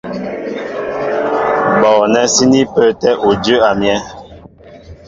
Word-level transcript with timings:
Bɔɔnɛ́ 1.79 2.25
síní 2.33 2.59
pə́ə́tɛ́ 2.73 3.13
udʉ́ 3.29 3.57
a 3.69 3.71
myɛ́. 3.79 3.97